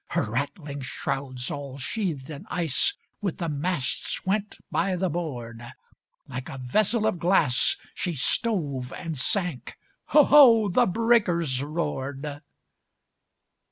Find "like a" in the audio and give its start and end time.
6.27-6.57